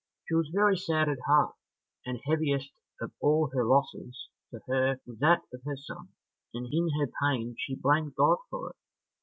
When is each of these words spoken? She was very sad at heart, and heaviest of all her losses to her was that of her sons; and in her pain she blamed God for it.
She 0.27 0.33
was 0.33 0.47
very 0.49 0.77
sad 0.77 1.07
at 1.09 1.19
heart, 1.27 1.53
and 2.07 2.19
heaviest 2.25 2.71
of 3.01 3.11
all 3.19 3.51
her 3.53 3.63
losses 3.63 4.29
to 4.49 4.59
her 4.67 4.99
was 5.05 5.19
that 5.19 5.43
of 5.53 5.61
her 5.63 5.77
sons; 5.77 6.09
and 6.55 6.65
in 6.73 6.89
her 6.99 7.07
pain 7.21 7.53
she 7.59 7.75
blamed 7.75 8.15
God 8.15 8.39
for 8.49 8.71
it. 8.71 8.77